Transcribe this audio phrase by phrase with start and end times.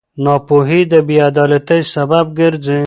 [0.23, 2.79] ناپوهي د بېعدالتۍ سبب ګرځي.